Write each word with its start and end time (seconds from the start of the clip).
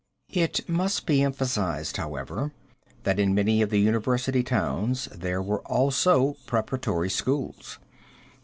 It 0.33 0.67
must 0.67 1.05
be 1.05 1.21
emphasized, 1.21 1.99
moreover, 1.99 2.51
that 3.03 3.19
in 3.19 3.35
many 3.35 3.61
of 3.61 3.69
the 3.69 3.77
university 3.77 4.41
towns 4.41 5.05
there 5.13 5.43
were 5.43 5.61
also 5.67 6.37
preparatory 6.47 7.11
schools. 7.11 7.77